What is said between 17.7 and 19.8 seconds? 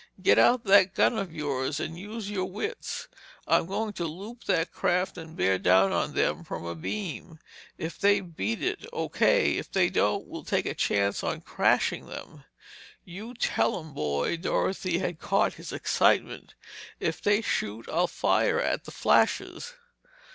I'll fire at the flashes!"